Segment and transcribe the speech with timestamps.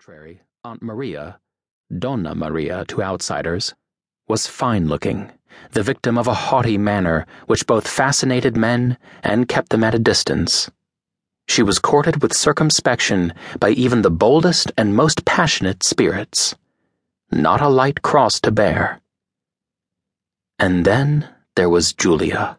[0.00, 1.38] contrary, Aunt Maria,
[1.98, 3.74] Donna Maria to outsiders,
[4.28, 5.30] was fine looking,
[5.72, 9.98] the victim of a haughty manner which both fascinated men and kept them at a
[9.98, 10.70] distance.
[11.48, 16.54] She was courted with circumspection by even the boldest and most passionate spirits.
[17.30, 19.02] Not a light cross to bear.
[20.58, 22.58] And then there was Julia.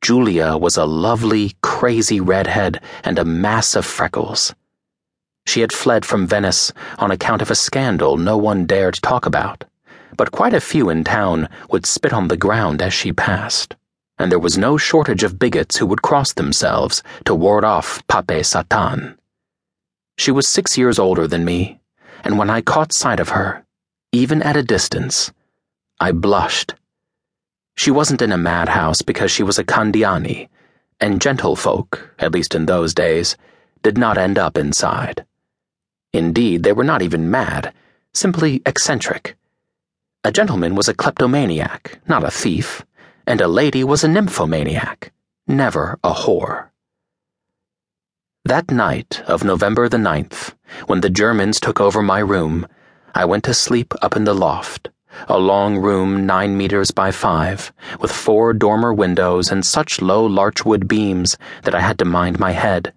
[0.00, 4.54] Julia was a lovely, crazy redhead and a mass of freckles.
[5.46, 9.64] She had fled from Venice on account of a scandal no one dared talk about,
[10.16, 13.74] but quite a few in town would spit on the ground as she passed,
[14.18, 18.44] and there was no shortage of bigots who would cross themselves to ward off Pape
[18.44, 19.18] Satan.
[20.18, 21.80] She was six years older than me,
[22.22, 23.64] and when I caught sight of her,
[24.12, 25.32] even at a distance,
[25.98, 26.74] I blushed.
[27.76, 30.48] She wasn't in a madhouse because she was a Candiani,
[31.00, 33.36] and gentlefolk, at least in those days,
[33.82, 35.24] did not end up inside.
[36.12, 37.72] Indeed, they were not even mad,
[38.12, 39.36] simply eccentric.
[40.24, 42.84] A gentleman was a kleptomaniac, not a thief,
[43.26, 45.12] and a lady was a nymphomaniac,
[45.46, 46.70] never a whore.
[48.44, 50.54] That night of November the 9th,
[50.86, 52.66] when the Germans took over my room,
[53.14, 54.88] I went to sleep up in the loft,
[55.28, 60.88] a long room nine meters by five, with four dormer windows and such low larchwood
[60.88, 62.92] beams that I had to mind my head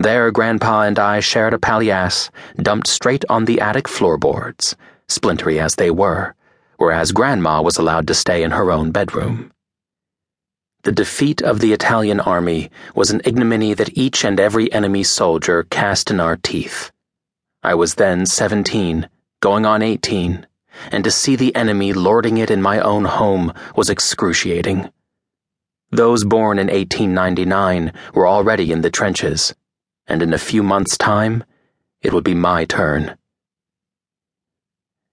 [0.00, 4.74] there, Grandpa and I shared a palliasse dumped straight on the attic floorboards,
[5.08, 6.34] splintery as they were,
[6.78, 9.52] whereas Grandma was allowed to stay in her own bedroom.
[10.84, 15.64] The defeat of the Italian army was an ignominy that each and every enemy soldier
[15.64, 16.90] cast in our teeth.
[17.62, 19.06] I was then seventeen,
[19.40, 20.46] going on eighteen,
[20.90, 24.90] and to see the enemy lording it in my own home was excruciating.
[25.90, 29.52] Those born in 1899 were already in the trenches
[30.10, 31.44] and in a few months' time,
[32.02, 33.16] it would be my turn.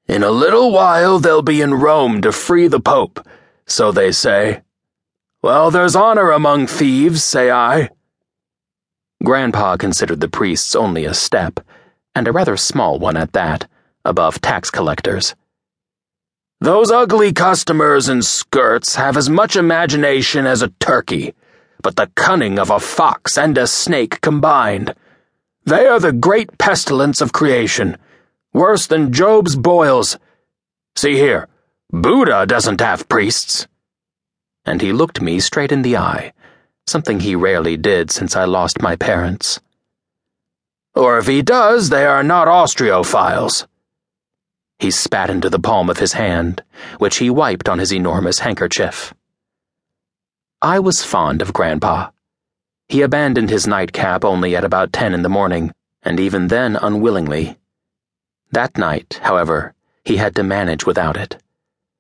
[0.08, 3.26] In a little while they'll be in Rome to free the Pope,
[3.68, 4.64] so they say.
[5.44, 7.90] Well, there's honor among thieves, say I.
[9.24, 11.60] Grandpa considered the priests only a step,
[12.16, 13.70] and a rather small one at that,
[14.04, 15.36] above tax collectors.
[16.60, 21.36] Those ugly customers in skirts have as much imagination as a turkey
[21.82, 24.94] but the cunning of a fox and a snake combined.
[25.66, 27.98] They are the great pestilence of creation,
[28.54, 30.18] worse than Job's boils.
[30.96, 31.48] See here,
[31.92, 33.68] Buddha doesn't have priests.
[34.66, 36.34] And he looked me straight in the eye,
[36.86, 39.60] something he rarely did since I lost my parents.
[40.96, 43.68] Or if he does, they are not Austriophiles.
[44.80, 46.64] He spat into the palm of his hand,
[46.98, 49.14] which he wiped on his enormous handkerchief.
[50.62, 52.10] I was fond of Grandpa.
[52.90, 57.60] He abandoned his nightcap only at about ten in the morning, and even then unwillingly.
[58.52, 61.38] That night, however, he had to manage without it.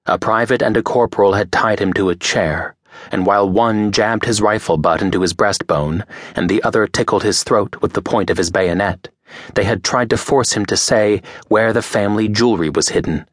[0.08, 2.76] A private and a corporal had tied him to a chair,
[3.12, 6.04] and while one jabbed his rifle butt into his breastbone,
[6.36, 9.10] and the other tickled his throat with the point of his bayonet,
[9.54, 13.28] they had tried to force him to say where the family jewelry was hidden.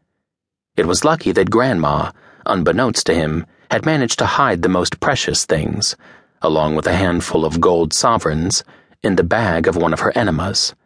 [0.77, 2.13] It was lucky that Grandma,
[2.45, 5.97] unbeknownst to him, had managed to hide the most precious things,
[6.43, 8.63] along with a handful of gold sovereigns,
[9.03, 10.77] in the bag of one of her enemas,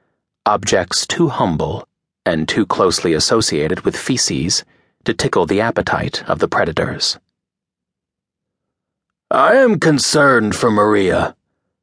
[0.46, 1.86] objects too humble
[2.24, 4.64] and too closely associated with feces
[5.04, 7.18] to tickle the appetite of the predators.
[9.30, 11.36] I am concerned for Maria.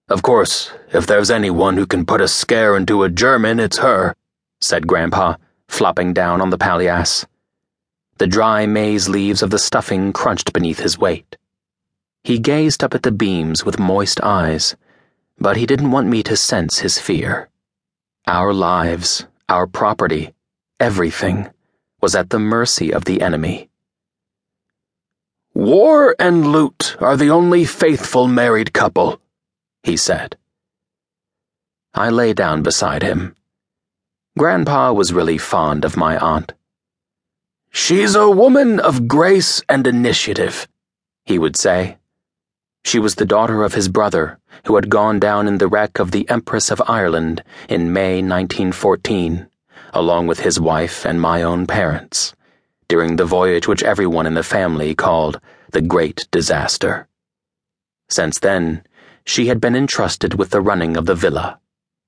[0.10, 4.16] Of course, if there's anyone who can put a scare into a German, it's her,
[4.60, 5.36] said Grandpa,
[5.68, 7.28] flopping down on the palliasse.
[8.18, 11.36] The dry maize leaves of the stuffing crunched beneath his weight.
[12.24, 14.76] He gazed up at the beams with moist eyes,
[15.38, 17.50] but he didn't want me to sense his fear.
[18.26, 20.34] Our lives, our property,
[20.80, 21.50] everything
[22.02, 23.70] was at the mercy of the enemy.
[25.54, 29.20] War and loot are the only faithful married couple,
[29.84, 30.38] he said.
[31.94, 33.36] I lay down beside him.
[34.38, 36.54] Grandpa was really fond of my aunt.
[37.78, 40.66] She's a woman of grace and initiative,
[41.26, 41.98] he would say.
[42.86, 46.12] She was the daughter of his brother, who had gone down in the wreck of
[46.12, 49.50] the Empress of Ireland in May 1914,
[49.94, 52.34] along with his wife and my own parents,
[52.88, 55.42] during the voyage which everyone in the family called
[55.72, 57.10] the Great Disaster.
[58.10, 58.84] Since then,
[59.26, 61.60] she had been entrusted with the running of the villa,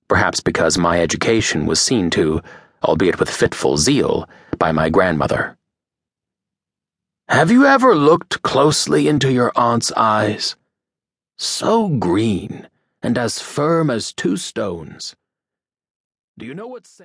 [0.08, 2.42] perhaps because my education was seen to,
[2.84, 5.57] albeit with fitful zeal, by my grandmother.
[7.30, 10.56] Have you ever looked closely into your aunt's eyes?
[11.38, 12.70] So green
[13.04, 15.14] and as firm as two stones.
[16.38, 16.88] Do you know what?